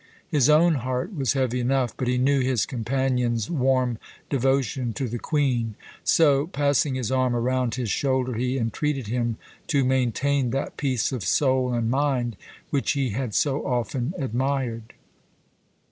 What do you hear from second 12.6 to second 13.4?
which he had